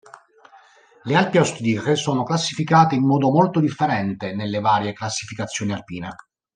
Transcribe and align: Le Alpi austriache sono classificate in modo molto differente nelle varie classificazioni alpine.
Le 1.05 1.15
Alpi 1.15 1.37
austriache 1.37 1.95
sono 1.95 2.23
classificate 2.23 2.95
in 2.95 3.05
modo 3.05 3.29
molto 3.29 3.59
differente 3.59 4.33
nelle 4.33 4.59
varie 4.59 4.93
classificazioni 4.93 5.73
alpine. 5.73 6.15